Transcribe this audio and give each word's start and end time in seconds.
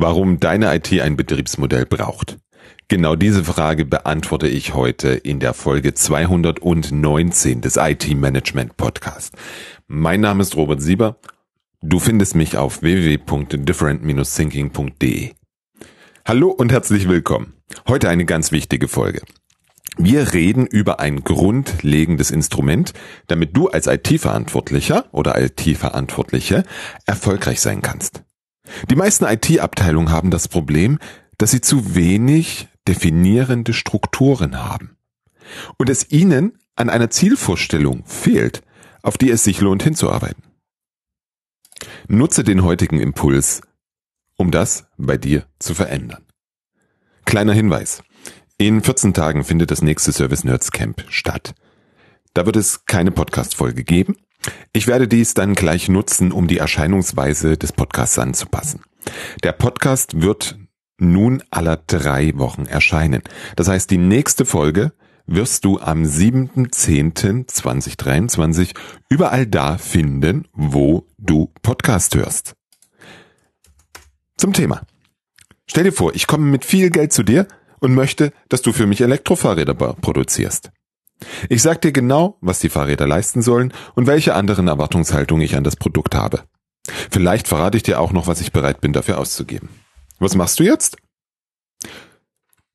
warum 0.00 0.40
deine 0.40 0.74
IT 0.74 0.92
ein 1.00 1.16
Betriebsmodell 1.16 1.86
braucht. 1.86 2.38
Genau 2.88 3.14
diese 3.16 3.44
Frage 3.44 3.84
beantworte 3.84 4.48
ich 4.48 4.74
heute 4.74 5.10
in 5.10 5.38
der 5.40 5.52
Folge 5.54 5.94
219 5.94 7.60
des 7.60 7.76
IT 7.76 8.08
Management 8.16 8.76
Podcast. 8.76 9.34
Mein 9.86 10.22
Name 10.22 10.42
ist 10.42 10.56
Robert 10.56 10.80
Sieber. 10.80 11.18
Du 11.82 11.98
findest 11.98 12.34
mich 12.34 12.56
auf 12.56 12.80
www.different-thinking.de. 12.82 15.32
Hallo 16.24 16.48
und 16.50 16.72
herzlich 16.72 17.06
willkommen. 17.08 17.52
Heute 17.86 18.08
eine 18.08 18.24
ganz 18.24 18.50
wichtige 18.52 18.88
Folge. 18.88 19.20
Wir 19.96 20.32
reden 20.32 20.66
über 20.66 20.98
ein 21.00 21.24
grundlegendes 21.24 22.30
Instrument, 22.30 22.92
damit 23.26 23.54
du 23.56 23.68
als 23.68 23.86
IT-Verantwortlicher 23.86 25.06
oder 25.12 25.42
IT-Verantwortliche 25.42 26.62
erfolgreich 27.04 27.60
sein 27.60 27.82
kannst. 27.82 28.22
Die 28.90 28.96
meisten 28.96 29.24
IT-Abteilungen 29.24 30.10
haben 30.10 30.30
das 30.30 30.48
Problem, 30.48 30.98
dass 31.38 31.50
sie 31.52 31.60
zu 31.60 31.94
wenig 31.94 32.68
definierende 32.86 33.72
Strukturen 33.72 34.58
haben 34.58 34.96
und 35.76 35.88
es 35.90 36.10
ihnen 36.10 36.58
an 36.76 36.90
einer 36.90 37.10
Zielvorstellung 37.10 38.04
fehlt, 38.06 38.62
auf 39.02 39.18
die 39.18 39.30
es 39.30 39.44
sich 39.44 39.60
lohnt 39.60 39.82
hinzuarbeiten. 39.82 40.42
Nutze 42.08 42.44
den 42.44 42.62
heutigen 42.62 43.00
Impuls, 43.00 43.60
um 44.36 44.50
das 44.50 44.86
bei 44.96 45.16
dir 45.16 45.46
zu 45.58 45.74
verändern. 45.74 46.24
Kleiner 47.24 47.52
Hinweis. 47.52 48.02
In 48.56 48.82
14 48.82 49.14
Tagen 49.14 49.44
findet 49.44 49.70
das 49.70 49.82
nächste 49.82 50.12
Service 50.12 50.44
Nerds 50.44 50.72
Camp 50.72 51.04
statt. 51.08 51.54
Da 52.34 52.46
wird 52.46 52.56
es 52.56 52.86
keine 52.86 53.10
Podcast-Folge 53.10 53.84
geben, 53.84 54.16
ich 54.72 54.86
werde 54.86 55.08
dies 55.08 55.34
dann 55.34 55.54
gleich 55.54 55.88
nutzen, 55.88 56.32
um 56.32 56.46
die 56.46 56.58
Erscheinungsweise 56.58 57.56
des 57.56 57.72
Podcasts 57.72 58.18
anzupassen. 58.18 58.82
Der 59.42 59.52
Podcast 59.52 60.20
wird 60.20 60.58
nun 60.98 61.42
aller 61.50 61.78
drei 61.86 62.36
Wochen 62.36 62.66
erscheinen. 62.66 63.22
Das 63.56 63.68
heißt, 63.68 63.90
die 63.90 63.96
nächste 63.98 64.44
Folge 64.44 64.92
wirst 65.26 65.64
du 65.64 65.78
am 65.78 66.02
7.10.2023 66.02 68.74
überall 69.08 69.46
da 69.46 69.78
finden, 69.78 70.48
wo 70.52 71.06
du 71.18 71.52
Podcast 71.62 72.16
hörst. 72.16 72.56
Zum 74.36 74.52
Thema. 74.52 74.82
Stell 75.66 75.84
dir 75.84 75.92
vor, 75.92 76.14
ich 76.14 76.26
komme 76.26 76.46
mit 76.46 76.64
viel 76.64 76.90
Geld 76.90 77.12
zu 77.12 77.22
dir 77.22 77.46
und 77.80 77.94
möchte, 77.94 78.32
dass 78.48 78.62
du 78.62 78.72
für 78.72 78.86
mich 78.86 79.02
Elektrofahrräder 79.02 79.74
produzierst. 79.74 80.72
Ich 81.48 81.62
sag 81.62 81.82
dir 81.82 81.92
genau, 81.92 82.36
was 82.40 82.60
die 82.60 82.68
Fahrräder 82.68 83.06
leisten 83.06 83.42
sollen 83.42 83.72
und 83.94 84.06
welche 84.06 84.34
anderen 84.34 84.68
Erwartungshaltungen 84.68 85.44
ich 85.44 85.56
an 85.56 85.64
das 85.64 85.76
Produkt 85.76 86.14
habe. 86.14 86.42
Vielleicht 87.10 87.48
verrate 87.48 87.76
ich 87.76 87.82
dir 87.82 88.00
auch 88.00 88.12
noch, 88.12 88.26
was 88.26 88.40
ich 88.40 88.52
bereit 88.52 88.80
bin 88.80 88.92
dafür 88.92 89.18
auszugeben. 89.18 89.68
Was 90.18 90.34
machst 90.34 90.58
du 90.58 90.64
jetzt? 90.64 90.96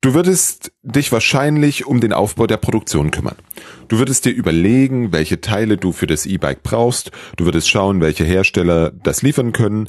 Du 0.00 0.12
würdest 0.12 0.72
dich 0.82 1.12
wahrscheinlich 1.12 1.86
um 1.86 1.98
den 2.00 2.12
Aufbau 2.12 2.46
der 2.46 2.58
Produktion 2.58 3.10
kümmern. 3.10 3.36
Du 3.88 3.98
würdest 3.98 4.26
dir 4.26 4.32
überlegen, 4.32 5.12
welche 5.12 5.40
Teile 5.40 5.78
du 5.78 5.92
für 5.92 6.06
das 6.06 6.26
E-Bike 6.26 6.62
brauchst, 6.62 7.10
du 7.38 7.46
würdest 7.46 7.70
schauen, 7.70 8.02
welche 8.02 8.24
Hersteller 8.24 8.90
das 8.90 9.22
liefern 9.22 9.52
können 9.52 9.88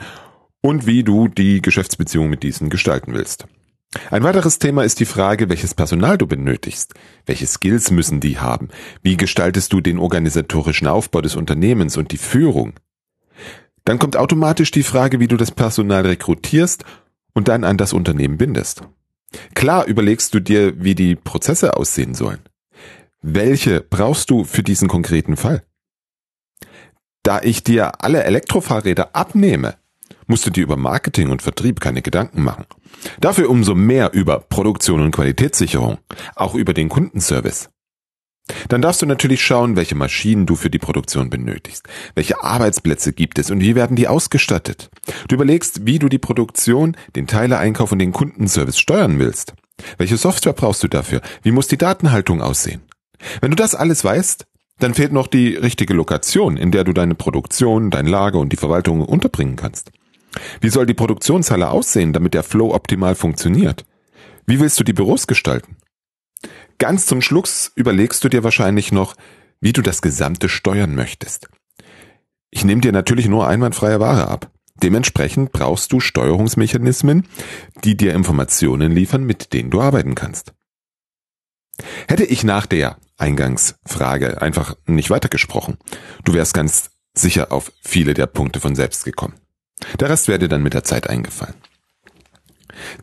und 0.62 0.88
wie 0.88 1.04
du 1.04 1.28
die 1.28 1.62
Geschäftsbeziehung 1.62 2.30
mit 2.30 2.44
diesen 2.44 2.70
gestalten 2.70 3.14
willst. 3.14 3.46
Ein 4.12 4.24
weiteres 4.24 4.60
Thema 4.60 4.84
ist 4.84 5.00
die 5.00 5.06
Frage, 5.06 5.50
welches 5.50 5.74
Personal 5.74 6.18
du 6.18 6.28
benötigst. 6.28 6.94
Welche 7.26 7.48
Skills 7.48 7.92
müssen 7.92 8.20
die 8.20 8.40
haben? 8.40 8.70
Wie 9.02 9.18
gestaltest 9.18 9.74
du 9.74 9.82
den 9.82 10.00
organisatorischen 10.00 10.88
Aufbau 10.88 11.22
des 11.22 11.36
Unternehmens 11.36 11.98
und 11.98 12.12
die 12.12 12.18
Führung? 12.18 12.74
Dann 13.84 14.00
kommt 14.00 14.18
automatisch 14.18 14.72
die 14.72 14.84
Frage, 14.84 15.20
wie 15.20 15.28
du 15.28 15.38
das 15.38 15.52
Personal 15.52 16.06
rekrutierst 16.06 16.84
und 17.34 17.48
dann 17.48 17.64
an 17.64 17.78
das 17.78 17.94
Unternehmen 17.94 18.38
bindest. 18.38 18.82
Klar 19.54 19.86
überlegst 19.86 20.34
du 20.34 20.40
dir, 20.40 20.84
wie 20.84 20.96
die 20.96 21.16
Prozesse 21.16 21.78
aussehen 21.78 22.16
sollen. 22.16 22.40
Welche 23.22 23.82
brauchst 23.82 24.30
du 24.30 24.44
für 24.44 24.64
diesen 24.64 24.88
konkreten 24.88 25.36
Fall? 25.36 25.64
Da 27.24 27.42
ich 27.42 27.64
dir 27.64 28.04
alle 28.04 28.24
Elektrofahrräder 28.24 29.16
abnehme, 29.16 29.76
musst 30.28 30.46
du 30.46 30.50
dir 30.50 30.64
über 30.64 30.78
Marketing 30.78 31.30
und 31.30 31.42
Vertrieb 31.42 31.80
keine 31.80 32.02
Gedanken 32.02 32.44
machen. 32.44 32.66
Dafür 33.20 33.50
umso 33.50 33.76
mehr 33.76 34.14
über 34.14 34.40
Produktion 34.40 35.02
und 35.02 35.12
Qualitätssicherung, 35.12 35.98
auch 36.36 36.56
über 36.56 36.74
den 36.74 36.90
Kundenservice. 36.90 37.70
Dann 38.70 38.82
darfst 38.82 39.02
du 39.02 39.08
natürlich 39.08 39.44
schauen, 39.44 39.76
welche 39.76 39.96
Maschinen 39.96 40.46
du 40.46 40.56
für 40.56 40.70
die 40.70 40.78
Produktion 40.78 41.32
benötigst, 41.32 41.88
welche 42.14 42.44
Arbeitsplätze 42.44 43.12
gibt 43.12 43.40
es 43.40 43.50
und 43.50 43.60
wie 43.60 43.74
werden 43.76 43.96
die 43.96 44.08
ausgestattet. 44.08 44.90
Du 45.28 45.36
überlegst, 45.36 45.86
wie 45.86 45.98
du 45.98 46.10
die 46.10 46.20
Produktion, 46.20 46.96
den 47.16 47.26
Teileeinkauf 47.26 47.92
und 47.92 48.00
den 48.00 48.12
Kundenservice 48.12 48.78
steuern 48.78 49.18
willst. 49.18 49.54
Welche 49.98 50.18
Software 50.18 50.54
brauchst 50.54 50.84
du 50.84 50.88
dafür? 50.88 51.22
Wie 51.42 51.52
muss 51.52 51.68
die 51.68 51.78
Datenhaltung 51.78 52.42
aussehen? 52.42 52.84
Wenn 53.42 53.50
du 53.50 53.56
das 53.56 53.74
alles 53.74 54.04
weißt, 54.04 54.46
dann 54.80 54.94
fehlt 54.94 55.14
noch 55.14 55.28
die 55.28 55.56
richtige 55.56 55.94
Lokation, 55.94 56.58
in 56.58 56.72
der 56.72 56.84
du 56.84 56.94
deine 56.94 57.16
Produktion, 57.16 57.92
dein 57.92 58.06
Lager 58.06 58.40
und 58.40 58.52
die 58.52 58.58
Verwaltung 58.58 59.02
unterbringen 59.02 59.56
kannst. 59.56 59.92
Wie 60.62 60.70
soll 60.70 60.86
die 60.86 60.94
Produktionshalle 60.94 61.70
aussehen, 61.70 62.14
damit 62.14 62.34
der 62.34 62.44
Flow 62.44 62.74
optimal 62.74 63.16
funktioniert? 63.16 63.86
Wie 64.46 64.60
willst 64.60 64.80
du 64.80 64.84
die 64.84 64.94
Büros 64.94 65.28
gestalten? 65.28 65.78
Ganz 66.78 67.06
zum 67.06 67.22
Schluss 67.22 67.72
überlegst 67.76 68.24
du 68.24 68.30
dir 68.30 68.44
wahrscheinlich 68.44 68.92
noch, 68.92 69.16
wie 69.62 69.74
du 69.74 69.82
das 69.82 70.02
Gesamte 70.02 70.50
steuern 70.50 70.94
möchtest. 70.94 71.50
Ich 72.52 72.64
nehme 72.64 72.82
dir 72.82 72.92
natürlich 72.92 73.28
nur 73.28 73.48
einwandfreie 73.48 74.00
Ware 74.00 74.28
ab. 74.28 74.52
Dementsprechend 74.82 75.52
brauchst 75.54 75.92
du 75.92 76.00
Steuerungsmechanismen, 76.00 77.28
die 77.84 77.96
dir 77.96 78.14
Informationen 78.14 78.92
liefern, 78.92 79.24
mit 79.24 79.54
denen 79.54 79.72
du 79.72 79.82
arbeiten 79.82 80.16
kannst. 80.16 80.54
Hätte 82.08 82.26
ich 82.26 82.44
nach 82.44 82.66
der 82.66 82.98
Eingangsfrage 83.18 84.42
einfach 84.42 84.76
nicht 84.86 85.10
weitergesprochen, 85.10 85.78
du 86.24 86.34
wärst 86.34 86.54
ganz 86.54 86.92
sicher 87.14 87.52
auf 87.52 87.72
viele 87.82 88.14
der 88.14 88.28
Punkte 88.28 88.60
von 88.60 88.76
selbst 88.76 89.06
gekommen. 89.06 89.36
Der 90.00 90.10
Rest 90.10 90.28
wäre 90.28 90.40
dir 90.40 90.48
dann 90.48 90.64
mit 90.64 90.74
der 90.74 90.84
Zeit 90.84 91.10
eingefallen. 91.10 91.56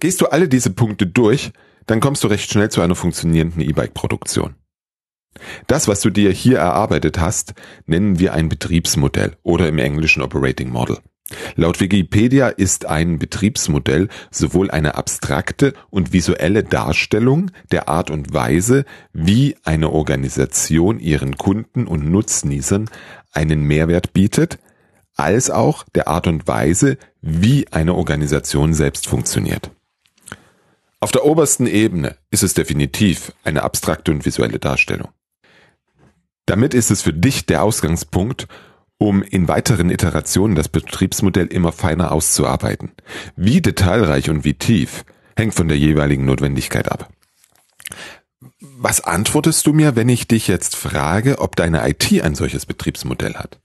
Gehst 0.01 0.21
du 0.21 0.27
alle 0.27 0.49
diese 0.49 0.71
Punkte 0.71 1.07
durch, 1.07 1.53
dann 1.87 2.01
kommst 2.01 2.23
du 2.25 2.29
recht 2.29 2.51
schnell 2.51 2.71
zu 2.71 2.81
einer 2.81 2.95
funktionierenden 2.95 3.63
E-Bike-Produktion. 3.63 4.55
Das, 5.67 5.89
was 5.89 6.01
du 6.01 6.11
dir 6.11 6.31
hier 6.31 6.59
erarbeitet 6.59 7.19
hast, 7.19 7.55
nennen 7.87 8.19
wir 8.19 8.35
ein 8.35 8.49
Betriebsmodell 8.49 9.37
oder 9.43 9.69
im 9.69 9.79
Englischen 9.79 10.23
Operating 10.23 10.71
Model. 10.71 10.99
Laut 11.55 11.81
Wikipedia 11.81 12.49
ist 12.49 12.85
ein 12.87 13.19
Betriebsmodell 13.19 14.09
sowohl 14.31 14.71
eine 14.71 14.97
abstrakte 14.97 15.73
und 15.89 16.13
visuelle 16.13 16.63
Darstellung 16.63 17.51
der 17.71 17.89
Art 17.89 18.11
und 18.11 18.35
Weise, 18.35 18.85
wie 19.15 19.57
eine 19.65 19.91
Organisation 19.91 20.99
ihren 20.99 21.39
Kunden 21.39 21.87
und 21.87 22.11
Nutznießern 22.11 22.91
einen 23.33 23.65
Mehrwert 23.65 24.13
bietet, 24.13 24.59
als 25.23 25.51
auch 25.51 25.85
der 25.95 26.09
Art 26.09 26.27
und 26.27 26.49
Weise, 26.49 26.99
wie 27.21 27.69
eine 27.69 27.95
Organisation 27.95 28.75
selbst 28.75 29.07
funktioniert. 29.07 29.71
Auf 30.99 31.13
der 31.13 31.25
obersten 31.25 31.67
Ebene 31.67 32.17
ist 32.31 32.43
es 32.43 32.55
definitiv 32.55 33.33
eine 33.45 33.63
abstrakte 33.63 34.11
und 34.11 34.27
visuelle 34.27 34.59
Darstellung. 34.59 35.11
Damit 36.47 36.75
ist 36.75 36.91
es 36.91 37.03
für 37.03 37.13
dich 37.13 37.47
der 37.47 37.63
Ausgangspunkt, 37.63 38.49
um 38.99 39.23
in 39.23 39.47
weiteren 39.47 39.91
Iterationen 39.91 40.57
das 40.57 40.69
Betriebsmodell 40.69 41.47
immer 41.47 41.71
feiner 41.71 42.11
auszuarbeiten. 42.11 42.93
Wie 43.37 43.61
detailreich 43.61 44.29
und 44.29 44.45
wie 44.45 44.55
tief 44.55 45.05
hängt 45.37 45.55
von 45.55 45.69
der 45.69 45.79
jeweiligen 45.79 46.25
Notwendigkeit 46.25 46.91
ab. 46.91 47.11
Was 48.61 49.01
antwortest 49.01 49.67
du 49.67 49.73
mir, 49.73 49.95
wenn 49.95 50.09
ich 50.09 50.27
dich 50.27 50.49
jetzt 50.49 50.75
frage, 50.75 51.39
ob 51.39 51.55
deine 51.55 51.89
IT 51.89 52.23
ein 52.23 52.35
solches 52.35 52.67
Betriebsmodell 52.67 53.35
hat? 53.35 53.61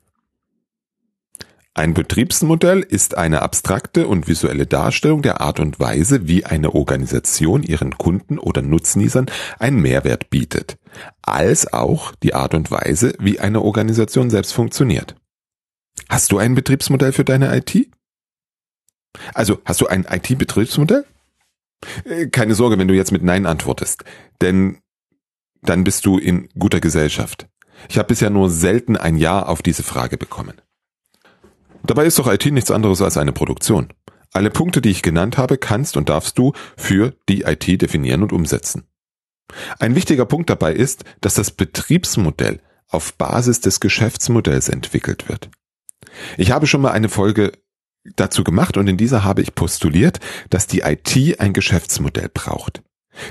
Ein 1.77 1.93
Betriebsmodell 1.93 2.81
ist 2.81 3.19
eine 3.19 3.43
abstrakte 3.43 4.07
und 4.07 4.27
visuelle 4.27 4.65
Darstellung 4.65 5.21
der 5.21 5.41
Art 5.41 5.59
und 5.59 5.79
Weise, 5.79 6.27
wie 6.27 6.43
eine 6.43 6.73
Organisation 6.73 7.61
ihren 7.61 7.99
Kunden 7.99 8.39
oder 8.39 8.63
Nutznießern 8.63 9.27
einen 9.59 9.79
Mehrwert 9.79 10.31
bietet, 10.31 10.79
als 11.21 11.71
auch 11.71 12.15
die 12.15 12.33
Art 12.33 12.55
und 12.55 12.71
Weise, 12.71 13.13
wie 13.19 13.39
eine 13.39 13.61
Organisation 13.61 14.31
selbst 14.31 14.53
funktioniert. 14.53 15.15
Hast 16.09 16.31
du 16.31 16.39
ein 16.39 16.55
Betriebsmodell 16.55 17.11
für 17.13 17.23
deine 17.23 17.55
IT? 17.55 17.91
Also, 19.35 19.59
hast 19.63 19.79
du 19.79 19.85
ein 19.85 20.07
IT-Betriebsmodell? 20.09 21.05
Äh, 22.05 22.25
keine 22.29 22.55
Sorge, 22.55 22.79
wenn 22.79 22.87
du 22.87 22.95
jetzt 22.95 23.11
mit 23.11 23.21
Nein 23.21 23.45
antwortest, 23.45 24.03
denn 24.41 24.79
dann 25.61 25.83
bist 25.83 26.07
du 26.07 26.17
in 26.17 26.49
guter 26.57 26.79
Gesellschaft. 26.79 27.47
Ich 27.87 27.99
habe 27.99 28.07
bisher 28.07 28.31
nur 28.31 28.49
selten 28.49 28.97
ein 28.97 29.15
Ja 29.15 29.43
auf 29.43 29.61
diese 29.61 29.83
Frage 29.83 30.17
bekommen. 30.17 30.59
Dabei 31.83 32.05
ist 32.05 32.19
doch 32.19 32.31
IT 32.31 32.45
nichts 32.47 32.71
anderes 32.71 33.01
als 33.01 33.17
eine 33.17 33.31
Produktion. 33.31 33.89
Alle 34.33 34.49
Punkte, 34.49 34.81
die 34.81 34.89
ich 34.89 35.01
genannt 35.01 35.37
habe, 35.37 35.57
kannst 35.57 35.97
und 35.97 36.09
darfst 36.09 36.37
du 36.37 36.53
für 36.75 37.15
die 37.29 37.43
IT 37.43 37.81
definieren 37.81 38.23
und 38.23 38.33
umsetzen. 38.33 38.87
Ein 39.79 39.95
wichtiger 39.95 40.25
Punkt 40.25 40.49
dabei 40.49 40.73
ist, 40.73 41.05
dass 41.21 41.35
das 41.35 41.51
Betriebsmodell 41.51 42.59
auf 42.89 43.13
Basis 43.13 43.61
des 43.61 43.79
Geschäftsmodells 43.79 44.69
entwickelt 44.69 45.29
wird. 45.29 45.49
Ich 46.37 46.51
habe 46.51 46.67
schon 46.67 46.81
mal 46.81 46.91
eine 46.91 47.09
Folge 47.09 47.51
dazu 48.15 48.43
gemacht 48.43 48.77
und 48.77 48.87
in 48.87 48.97
dieser 48.97 49.23
habe 49.23 49.41
ich 49.41 49.55
postuliert, 49.55 50.19
dass 50.49 50.67
die 50.67 50.81
IT 50.81 51.39
ein 51.39 51.53
Geschäftsmodell 51.53 52.29
braucht. 52.33 52.81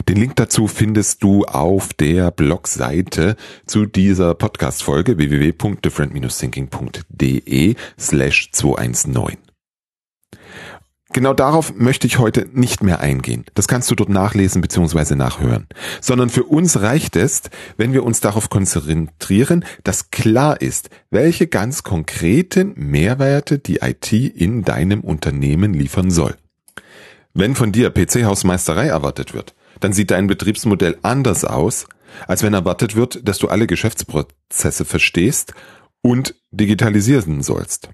Den 0.08 0.16
Link 0.16 0.36
dazu 0.36 0.68
findest 0.68 1.22
du 1.22 1.44
auf 1.44 1.92
der 1.94 2.30
Blogseite 2.30 3.36
zu 3.66 3.86
dieser 3.86 4.34
Podcast-Folge 4.34 5.16
www.different-thinking.de 5.18 7.74
slash 7.98 8.50
219. 8.52 9.38
Genau 11.12 11.32
darauf 11.32 11.74
möchte 11.74 12.06
ich 12.06 12.18
heute 12.18 12.46
nicht 12.52 12.82
mehr 12.82 13.00
eingehen. 13.00 13.46
Das 13.54 13.68
kannst 13.68 13.90
du 13.90 13.94
dort 13.94 14.10
nachlesen 14.10 14.60
bzw. 14.60 15.14
nachhören. 15.14 15.66
Sondern 16.02 16.28
für 16.28 16.44
uns 16.44 16.80
reicht 16.80 17.16
es, 17.16 17.42
wenn 17.78 17.94
wir 17.94 18.04
uns 18.04 18.20
darauf 18.20 18.50
konzentrieren, 18.50 19.64
dass 19.82 20.10
klar 20.10 20.60
ist, 20.60 20.90
welche 21.10 21.46
ganz 21.46 21.84
konkreten 21.84 22.74
Mehrwerte 22.76 23.58
die 23.58 23.76
IT 23.76 24.12
in 24.12 24.62
deinem 24.62 25.00
Unternehmen 25.00 25.72
liefern 25.72 26.10
soll. 26.10 26.34
Wenn 27.32 27.54
von 27.54 27.72
dir 27.72 27.90
PC-Hausmeisterei 27.90 28.88
erwartet 28.88 29.32
wird, 29.32 29.54
dann 29.80 29.92
sieht 29.92 30.10
dein 30.10 30.26
Betriebsmodell 30.26 30.98
anders 31.02 31.44
aus, 31.44 31.86
als 32.26 32.42
wenn 32.42 32.54
erwartet 32.54 32.96
wird, 32.96 33.26
dass 33.28 33.38
du 33.38 33.48
alle 33.48 33.66
Geschäftsprozesse 33.66 34.84
verstehst 34.84 35.54
und 36.02 36.34
digitalisieren 36.50 37.42
sollst. 37.42 37.90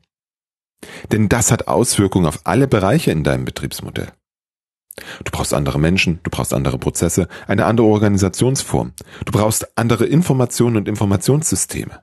Denn 1.11 1.29
das 1.29 1.51
hat 1.51 1.69
Auswirkungen 1.69 2.27
auf 2.27 2.41
alle 2.45 2.67
Bereiche 2.67 3.11
in 3.11 3.25
deinem 3.25 3.45
Betriebsmodell. 3.45 4.13
Du 5.25 5.31
brauchst 5.31 5.55
andere 5.55 5.79
Menschen, 5.79 6.21
du 6.23 6.31
brauchst 6.31 6.53
andere 6.53 6.79
Prozesse, 6.79 7.29
eine 7.47 7.65
andere 7.65 7.87
Organisationsform. 7.87 8.93
Du 9.25 9.33
brauchst 9.33 9.79
andere 9.79 10.07
Informationen 10.07 10.77
und 10.77 10.89
Informationssysteme. 10.89 12.03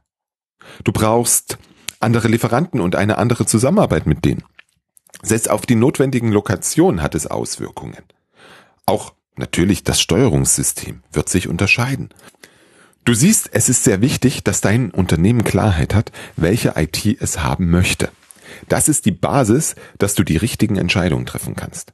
Du 0.83 0.91
brauchst 0.91 1.57
andere 1.99 2.27
Lieferanten 2.27 2.79
und 2.79 2.95
eine 2.95 3.17
andere 3.17 3.45
Zusammenarbeit 3.45 4.05
mit 4.07 4.25
denen. 4.25 4.43
Selbst 5.21 5.49
auf 5.49 5.65
die 5.65 5.75
notwendigen 5.75 6.31
Lokationen 6.31 7.01
hat 7.01 7.13
es 7.13 7.27
Auswirkungen. 7.27 8.03
Auch 8.85 9.13
natürlich 9.35 9.83
das 9.83 10.01
Steuerungssystem 10.01 11.03
wird 11.11 11.29
sich 11.29 11.47
unterscheiden. 11.47 12.09
Du 13.05 13.13
siehst, 13.13 13.49
es 13.53 13.69
ist 13.69 13.83
sehr 13.83 14.01
wichtig, 14.01 14.43
dass 14.43 14.61
dein 14.61 14.91
Unternehmen 14.91 15.43
Klarheit 15.43 15.95
hat, 15.95 16.11
welche 16.35 16.73
IT 16.75 17.05
es 17.21 17.41
haben 17.41 17.69
möchte. 17.69 18.09
Das 18.67 18.89
ist 18.89 19.05
die 19.05 19.11
Basis, 19.11 19.75
dass 19.97 20.15
du 20.15 20.23
die 20.23 20.37
richtigen 20.37 20.75
Entscheidungen 20.75 21.25
treffen 21.25 21.55
kannst. 21.55 21.93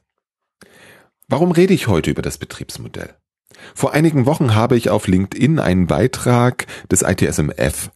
Warum 1.28 1.52
rede 1.52 1.74
ich 1.74 1.86
heute 1.86 2.10
über 2.10 2.22
das 2.22 2.38
Betriebsmodell? 2.38 3.14
Vor 3.74 3.94
einigen 3.94 4.26
Wochen 4.26 4.54
habe 4.54 4.76
ich 4.76 4.90
auf 4.90 5.06
LinkedIn 5.06 5.58
einen 5.58 5.86
Beitrag 5.86 6.66
des 6.90 7.02
ITSMF 7.02 7.90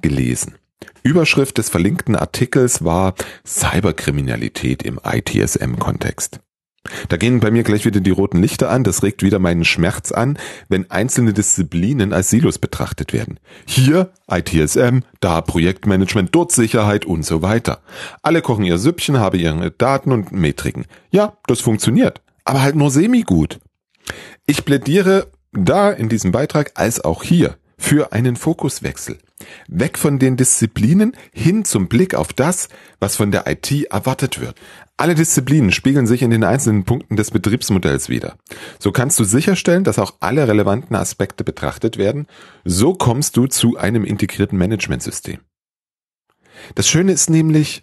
gelesen. 0.00 0.56
Überschrift 1.02 1.58
des 1.58 1.68
verlinkten 1.68 2.16
Artikels 2.16 2.84
war 2.84 3.14
Cyberkriminalität 3.46 4.82
im 4.82 5.00
ITSM-Kontext. 5.02 6.40
Da 7.08 7.16
gehen 7.16 7.40
bei 7.40 7.50
mir 7.50 7.64
gleich 7.64 7.84
wieder 7.84 8.00
die 8.00 8.10
roten 8.10 8.40
Lichter 8.40 8.70
an, 8.70 8.84
das 8.84 9.02
regt 9.02 9.22
wieder 9.22 9.38
meinen 9.38 9.64
Schmerz 9.64 10.12
an, 10.12 10.38
wenn 10.68 10.90
einzelne 10.90 11.32
Disziplinen 11.32 12.12
als 12.12 12.30
Silos 12.30 12.58
betrachtet 12.58 13.12
werden. 13.12 13.38
Hier 13.66 14.10
ITSM, 14.30 15.00
da 15.20 15.40
Projektmanagement, 15.40 16.34
dort 16.34 16.52
Sicherheit 16.52 17.04
und 17.04 17.24
so 17.24 17.42
weiter. 17.42 17.80
Alle 18.22 18.42
kochen 18.42 18.64
ihr 18.64 18.78
Süppchen, 18.78 19.18
haben 19.18 19.38
ihre 19.38 19.70
Daten 19.70 20.12
und 20.12 20.32
Metriken. 20.32 20.86
Ja, 21.10 21.36
das 21.46 21.60
funktioniert, 21.60 22.20
aber 22.44 22.62
halt 22.62 22.76
nur 22.76 22.90
semi-gut. 22.90 23.58
Ich 24.46 24.64
plädiere 24.64 25.28
da 25.52 25.90
in 25.90 26.08
diesem 26.08 26.32
Beitrag 26.32 26.72
als 26.74 27.04
auch 27.04 27.22
hier 27.22 27.56
für 27.78 28.12
einen 28.12 28.36
Fokuswechsel. 28.36 29.18
Weg 29.68 29.98
von 29.98 30.18
den 30.18 30.36
Disziplinen 30.36 31.16
hin 31.32 31.64
zum 31.64 31.88
Blick 31.88 32.14
auf 32.14 32.32
das, 32.32 32.68
was 32.98 33.16
von 33.16 33.30
der 33.30 33.46
IT 33.46 33.70
erwartet 33.90 34.40
wird. 34.40 34.56
Alle 34.96 35.14
Disziplinen 35.14 35.70
spiegeln 35.70 36.08
sich 36.08 36.22
in 36.22 36.30
den 36.30 36.42
einzelnen 36.42 36.84
Punkten 36.84 37.14
des 37.14 37.30
Betriebsmodells 37.30 38.08
wider. 38.08 38.36
So 38.80 38.90
kannst 38.90 39.18
du 39.20 39.24
sicherstellen, 39.24 39.84
dass 39.84 40.00
auch 40.00 40.16
alle 40.18 40.48
relevanten 40.48 40.96
Aspekte 40.96 41.44
betrachtet 41.44 41.98
werden. 41.98 42.26
So 42.64 42.94
kommst 42.94 43.36
du 43.36 43.46
zu 43.46 43.76
einem 43.76 44.04
integrierten 44.04 44.58
Managementsystem. 44.58 45.38
Das 46.74 46.88
Schöne 46.88 47.12
ist 47.12 47.30
nämlich, 47.30 47.82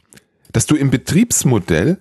dass 0.51 0.65
du 0.65 0.75
im 0.75 0.91
Betriebsmodell 0.91 1.99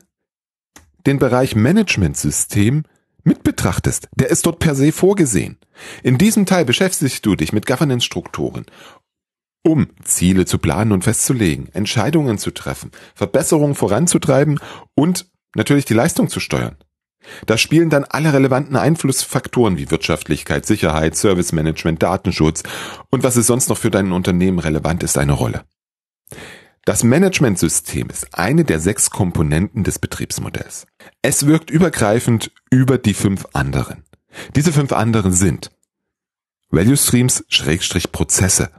den 1.06 1.20
Bereich 1.20 1.54
Managementsystem 1.54 2.82
mit 3.24 3.42
betrachtest. 3.42 4.08
Der 4.14 4.30
ist 4.30 4.46
dort 4.46 4.58
per 4.60 4.74
se 4.74 4.92
vorgesehen. 4.92 5.58
In 6.02 6.18
diesem 6.18 6.46
Teil 6.46 6.64
beschäftigst 6.64 7.26
du 7.26 7.34
dich 7.34 7.52
mit 7.52 7.66
Governance-Strukturen 7.66 8.66
um 9.66 9.88
Ziele 10.02 10.44
zu 10.44 10.58
planen 10.58 10.92
und 10.92 11.04
festzulegen, 11.04 11.68
Entscheidungen 11.72 12.38
zu 12.38 12.50
treffen, 12.50 12.90
Verbesserungen 13.14 13.74
voranzutreiben 13.74 14.60
und 14.94 15.26
natürlich 15.56 15.86
die 15.86 15.94
Leistung 15.94 16.28
zu 16.28 16.38
steuern. 16.38 16.76
Da 17.46 17.56
spielen 17.56 17.88
dann 17.88 18.04
alle 18.04 18.34
relevanten 18.34 18.76
Einflussfaktoren 18.76 19.78
wie 19.78 19.90
Wirtschaftlichkeit, 19.90 20.66
Sicherheit, 20.66 21.16
Servicemanagement, 21.16 22.02
Datenschutz 22.02 22.62
und 23.10 23.22
was 23.22 23.36
es 23.36 23.46
sonst 23.46 23.70
noch 23.70 23.78
für 23.78 23.90
dein 23.90 24.12
Unternehmen 24.12 24.58
relevant 24.58 25.02
ist, 25.02 25.16
eine 25.16 25.32
Rolle. 25.32 25.64
Das 26.84 27.02
Managementsystem 27.02 28.08
ist 28.10 28.38
eine 28.38 28.64
der 28.64 28.78
sechs 28.78 29.10
Komponenten 29.10 29.84
des 29.84 29.98
Betriebsmodells. 29.98 30.86
Es 31.22 31.46
wirkt 31.46 31.70
übergreifend 31.70 32.50
über 32.70 32.98
die 32.98 33.14
fünf 33.14 33.46
anderen. 33.52 34.04
Diese 34.54 34.72
fünf 34.72 34.92
anderen 34.92 35.32
sind 35.32 35.70
Value 36.70 36.96
Streams, 36.96 37.44
Schrägstrich 37.48 38.12
Prozesse, 38.12 38.70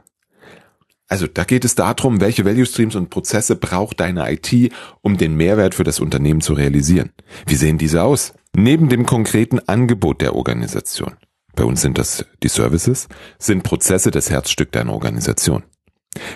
also 1.08 1.26
da 1.26 1.44
geht 1.44 1.64
es 1.64 1.76
darum, 1.76 2.20
welche 2.20 2.44
Value 2.44 2.66
Streams 2.66 2.96
und 2.96 3.10
Prozesse 3.10 3.54
braucht 3.54 4.00
deine 4.00 4.30
IT, 4.32 4.72
um 5.02 5.16
den 5.16 5.36
Mehrwert 5.36 5.74
für 5.74 5.84
das 5.84 6.00
Unternehmen 6.00 6.40
zu 6.40 6.52
realisieren. 6.52 7.12
Wie 7.46 7.54
sehen 7.54 7.78
diese 7.78 8.02
aus? 8.02 8.34
Neben 8.56 8.88
dem 8.88 9.06
konkreten 9.06 9.60
Angebot 9.60 10.20
der 10.20 10.34
Organisation, 10.34 11.16
bei 11.54 11.62
uns 11.62 11.80
sind 11.80 11.98
das 11.98 12.26
die 12.42 12.48
Services, 12.48 13.08
sind 13.38 13.62
Prozesse 13.62 14.10
das 14.10 14.30
Herzstück 14.30 14.72
deiner 14.72 14.92
Organisation. 14.92 15.62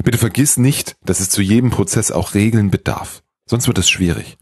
Bitte 0.05 0.19
vergiss 0.19 0.57
nicht, 0.57 0.97
dass 1.05 1.21
es 1.21 1.31
zu 1.31 1.43
jedem 1.43 1.71
Prozess 1.71 2.11
auch 2.11 2.35
Regeln 2.35 2.71
bedarf. 2.71 3.23
Sonst 3.47 3.67
wird 3.67 3.79
es 3.79 3.91
schwierig. 3.91 4.39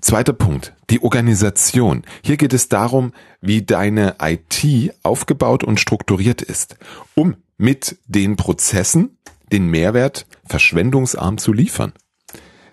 Zweiter 0.00 0.32
Punkt, 0.32 0.74
die 0.90 1.02
Organisation. 1.02 2.02
Hier 2.22 2.36
geht 2.36 2.52
es 2.52 2.68
darum, 2.68 3.12
wie 3.40 3.62
deine 3.62 4.16
IT 4.22 4.94
aufgebaut 5.02 5.64
und 5.64 5.80
strukturiert 5.80 6.40
ist, 6.40 6.76
um 7.14 7.36
mit 7.56 7.98
den 8.06 8.36
Prozessen 8.36 9.18
den 9.50 9.66
Mehrwert 9.68 10.26
verschwendungsarm 10.46 11.38
zu 11.38 11.52
liefern. 11.52 11.92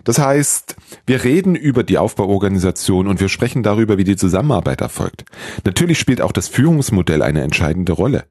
Das 0.04 0.20
heißt, 0.20 0.76
wir 1.04 1.24
reden 1.24 1.56
über 1.56 1.82
die 1.82 1.98
Aufbauorganisation 1.98 3.08
und 3.08 3.18
wir 3.18 3.28
sprechen 3.28 3.64
darüber, 3.64 3.98
wie 3.98 4.04
die 4.04 4.14
Zusammenarbeit 4.14 4.80
erfolgt. 4.80 5.24
Natürlich 5.64 5.98
spielt 5.98 6.20
auch 6.20 6.30
das 6.30 6.46
Führungsmodell 6.46 7.22
eine 7.22 7.42
entscheidende 7.42 7.92
Rolle. 7.92 8.24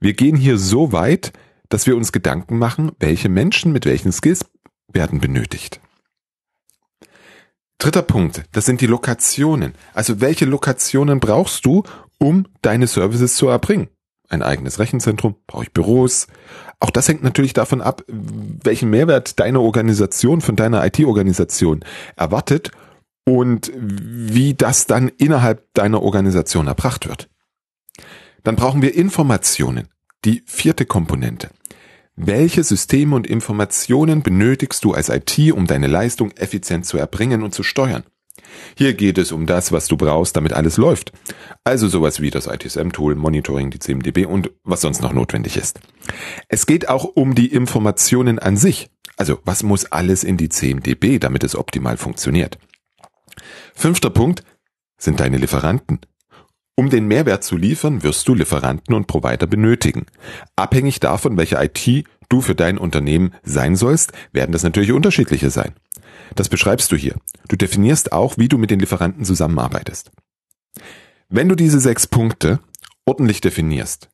Wir 0.00 0.14
gehen 0.14 0.36
hier 0.36 0.56
so 0.56 0.92
weit, 0.92 1.32
dass 1.72 1.86
wir 1.86 1.96
uns 1.96 2.12
Gedanken 2.12 2.58
machen, 2.58 2.92
welche 2.98 3.28
Menschen 3.28 3.72
mit 3.72 3.86
welchen 3.86 4.12
Skills 4.12 4.44
werden 4.92 5.20
benötigt. 5.20 5.80
Dritter 7.78 8.02
Punkt, 8.02 8.44
das 8.52 8.66
sind 8.66 8.80
die 8.80 8.86
Lokationen. 8.86 9.74
Also 9.92 10.20
welche 10.20 10.44
Lokationen 10.44 11.18
brauchst 11.18 11.64
du, 11.64 11.82
um 12.18 12.46
deine 12.60 12.86
Services 12.86 13.36
zu 13.36 13.48
erbringen? 13.48 13.88
ein 14.32 14.42
eigenes 14.42 14.78
Rechenzentrum? 14.78 15.36
Brauche 15.46 15.64
ich 15.64 15.72
Büros? 15.72 16.26
Auch 16.80 16.90
das 16.90 17.08
hängt 17.08 17.22
natürlich 17.22 17.52
davon 17.52 17.80
ab, 17.80 18.02
welchen 18.08 18.90
Mehrwert 18.90 19.38
deine 19.38 19.60
Organisation 19.60 20.40
von 20.40 20.56
deiner 20.56 20.84
IT-Organisation 20.84 21.84
erwartet 22.16 22.70
und 23.24 23.70
wie 23.76 24.54
das 24.54 24.86
dann 24.86 25.08
innerhalb 25.08 25.72
deiner 25.74 26.02
Organisation 26.02 26.66
erbracht 26.66 27.08
wird. 27.08 27.28
Dann 28.42 28.56
brauchen 28.56 28.82
wir 28.82 28.94
Informationen. 28.94 29.88
Die 30.24 30.42
vierte 30.46 30.86
Komponente. 30.86 31.50
Welche 32.24 32.62
Systeme 32.62 33.16
und 33.16 33.26
Informationen 33.26 34.22
benötigst 34.22 34.84
du 34.84 34.94
als 34.94 35.08
IT, 35.08 35.52
um 35.52 35.66
deine 35.66 35.88
Leistung 35.88 36.30
effizient 36.36 36.86
zu 36.86 36.96
erbringen 36.96 37.42
und 37.42 37.52
zu 37.52 37.64
steuern? 37.64 38.04
Hier 38.76 38.94
geht 38.94 39.18
es 39.18 39.32
um 39.32 39.44
das, 39.44 39.72
was 39.72 39.88
du 39.88 39.96
brauchst, 39.96 40.36
damit 40.36 40.52
alles 40.52 40.76
läuft. 40.76 41.12
Also 41.64 41.88
sowas 41.88 42.20
wie 42.20 42.30
das 42.30 42.46
ITSM-Tool, 42.46 43.16
Monitoring, 43.16 43.70
die 43.70 43.80
CMDB 43.80 44.26
und 44.26 44.52
was 44.62 44.82
sonst 44.82 45.02
noch 45.02 45.12
notwendig 45.12 45.56
ist. 45.56 45.80
Es 46.46 46.66
geht 46.66 46.88
auch 46.88 47.04
um 47.04 47.34
die 47.34 47.52
Informationen 47.52 48.38
an 48.38 48.56
sich. 48.56 48.88
Also 49.16 49.40
was 49.44 49.64
muss 49.64 49.86
alles 49.86 50.22
in 50.22 50.36
die 50.36 50.48
CMDB, 50.48 51.18
damit 51.18 51.42
es 51.42 51.56
optimal 51.56 51.96
funktioniert. 51.96 52.56
Fünfter 53.74 54.10
Punkt 54.10 54.44
sind 54.96 55.18
deine 55.18 55.38
Lieferanten. 55.38 55.98
Um 56.74 56.88
den 56.88 57.06
Mehrwert 57.06 57.44
zu 57.44 57.56
liefern, 57.56 58.02
wirst 58.02 58.26
du 58.28 58.34
Lieferanten 58.34 58.94
und 58.94 59.06
Provider 59.06 59.46
benötigen. 59.46 60.06
Abhängig 60.56 61.00
davon, 61.00 61.36
welche 61.36 61.62
IT 61.62 62.06
du 62.28 62.40
für 62.40 62.54
dein 62.54 62.78
Unternehmen 62.78 63.34
sein 63.42 63.76
sollst, 63.76 64.12
werden 64.32 64.52
das 64.52 64.62
natürlich 64.62 64.92
unterschiedliche 64.92 65.50
sein. 65.50 65.74
Das 66.34 66.48
beschreibst 66.48 66.90
du 66.90 66.96
hier. 66.96 67.16
Du 67.48 67.56
definierst 67.56 68.12
auch, 68.12 68.38
wie 68.38 68.48
du 68.48 68.56
mit 68.56 68.70
den 68.70 68.80
Lieferanten 68.80 69.24
zusammenarbeitest. 69.24 70.10
Wenn 71.28 71.48
du 71.48 71.54
diese 71.54 71.78
sechs 71.78 72.06
Punkte 72.06 72.60
ordentlich 73.04 73.42
definierst 73.42 74.08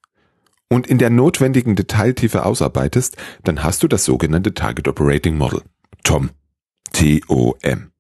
und 0.69 0.87
in 0.87 0.99
der 0.99 1.11
notwendigen 1.11 1.77
Detailtiefe 1.77 2.45
ausarbeitest, 2.45 3.17
dann 3.45 3.63
hast 3.63 3.83
du 3.83 3.89
das 3.89 4.05
sogenannte 4.05 4.55
Target 4.55 4.89
Operating 4.89 5.37
Model. 5.37 5.63
TOM. 6.03 6.31
T-O-M. 6.93 7.93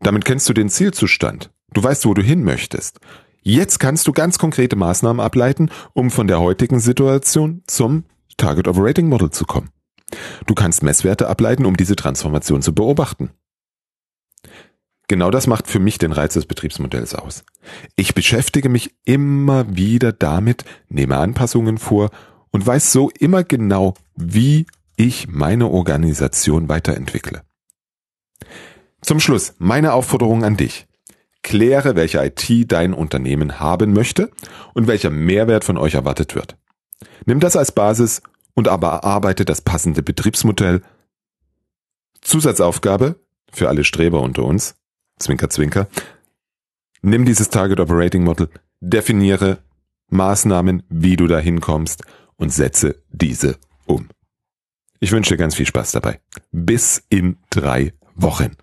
Damit 0.00 0.24
kennst 0.24 0.48
du 0.48 0.52
den 0.52 0.68
Zielzustand. 0.68 1.50
Du 1.72 1.82
weißt, 1.82 2.06
wo 2.06 2.14
du 2.14 2.22
hin 2.22 2.44
möchtest. 2.44 3.00
Jetzt 3.42 3.80
kannst 3.80 4.06
du 4.06 4.12
ganz 4.12 4.38
konkrete 4.38 4.76
Maßnahmen 4.76 5.24
ableiten, 5.24 5.70
um 5.94 6.10
von 6.10 6.28
der 6.28 6.40
heutigen 6.40 6.78
Situation 6.78 7.62
zum 7.66 8.04
Target 8.36 8.68
Operating 8.68 9.08
Model 9.08 9.30
zu 9.30 9.44
kommen. 9.44 9.70
Du 10.46 10.54
kannst 10.54 10.82
Messwerte 10.82 11.28
ableiten, 11.28 11.66
um 11.66 11.76
diese 11.76 11.96
Transformation 11.96 12.62
zu 12.62 12.74
beobachten. 12.74 13.30
Genau 15.08 15.30
das 15.30 15.46
macht 15.46 15.66
für 15.66 15.78
mich 15.78 15.98
den 15.98 16.12
Reiz 16.12 16.34
des 16.34 16.46
Betriebsmodells 16.46 17.14
aus. 17.14 17.44
Ich 17.96 18.14
beschäftige 18.14 18.68
mich 18.68 18.94
immer 19.04 19.76
wieder 19.76 20.12
damit, 20.12 20.64
nehme 20.88 21.16
Anpassungen 21.18 21.78
vor 21.78 22.10
und 22.50 22.66
weiß 22.66 22.92
so 22.92 23.10
immer 23.18 23.44
genau, 23.44 23.94
wie 24.14 24.66
ich 24.96 25.28
meine 25.28 25.68
Organisation 25.68 26.68
weiterentwickle. 26.68 27.42
Zum 29.00 29.18
Schluss 29.18 29.54
meine 29.58 29.94
Aufforderung 29.94 30.44
an 30.44 30.56
dich. 30.56 30.86
Kläre, 31.42 31.96
welche 31.96 32.24
IT 32.24 32.70
dein 32.70 32.94
Unternehmen 32.94 33.60
haben 33.60 33.92
möchte 33.92 34.30
und 34.74 34.86
welcher 34.86 35.10
Mehrwert 35.10 35.64
von 35.64 35.76
euch 35.76 35.94
erwartet 35.94 36.34
wird. 36.34 36.56
Nimm 37.26 37.40
das 37.40 37.56
als 37.56 37.72
Basis 37.72 38.22
und 38.54 38.68
aber 38.68 38.88
erarbeite 38.88 39.44
das 39.44 39.60
passende 39.60 40.02
Betriebsmodell. 40.02 40.82
Zusatzaufgabe 42.20 43.16
für 43.50 43.68
alle 43.68 43.84
Streber 43.84 44.20
unter 44.20 44.44
uns. 44.44 44.76
Zwinker, 45.18 45.50
zwinker. 45.50 45.88
Nimm 47.02 47.24
dieses 47.24 47.50
Target 47.50 47.80
Operating 47.80 48.22
Model, 48.22 48.48
definiere 48.80 49.58
Maßnahmen, 50.10 50.84
wie 50.88 51.16
du 51.16 51.26
dahin 51.26 51.60
kommst 51.60 52.04
und 52.36 52.50
setze 52.50 53.02
diese 53.10 53.56
um. 53.86 54.08
Ich 55.00 55.10
wünsche 55.10 55.34
dir 55.34 55.38
ganz 55.38 55.56
viel 55.56 55.66
Spaß 55.66 55.92
dabei. 55.92 56.20
Bis 56.52 57.02
in 57.08 57.38
drei 57.50 57.92
Wochen. 58.14 58.56